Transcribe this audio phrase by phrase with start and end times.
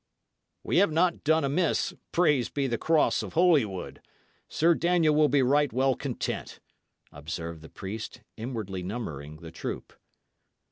[0.63, 4.01] "We have not done amiss, praised be the cross of Holywood!
[4.49, 6.59] Sir Daniel will be right well content,"
[7.11, 9.93] observed the priest, inwardly numbering the troop.